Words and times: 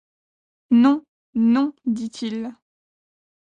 Non, 0.71 1.03
non, 1.35 1.75
dit-il 1.85 2.55